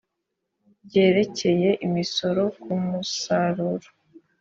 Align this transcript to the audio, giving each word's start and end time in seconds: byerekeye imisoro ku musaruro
byerekeye 0.85 1.69
imisoro 1.85 2.43
ku 2.61 2.71
musaruro 2.85 3.89